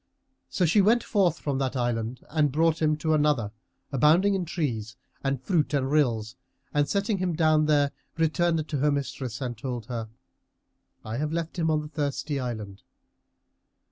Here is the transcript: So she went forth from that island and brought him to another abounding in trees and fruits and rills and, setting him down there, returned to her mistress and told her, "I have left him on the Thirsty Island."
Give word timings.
So 0.49 0.65
she 0.65 0.81
went 0.81 1.03
forth 1.03 1.37
from 1.37 1.59
that 1.59 1.75
island 1.75 2.21
and 2.31 2.51
brought 2.51 2.81
him 2.81 2.97
to 2.97 3.13
another 3.13 3.51
abounding 3.91 4.33
in 4.33 4.45
trees 4.45 4.95
and 5.23 5.39
fruits 5.39 5.75
and 5.75 5.91
rills 5.91 6.35
and, 6.73 6.89
setting 6.89 7.19
him 7.19 7.35
down 7.35 7.67
there, 7.67 7.91
returned 8.17 8.67
to 8.67 8.77
her 8.79 8.91
mistress 8.91 9.39
and 9.41 9.55
told 9.55 9.85
her, 9.85 10.09
"I 11.05 11.17
have 11.17 11.31
left 11.31 11.59
him 11.59 11.69
on 11.69 11.81
the 11.83 11.87
Thirsty 11.87 12.39
Island." 12.39 12.81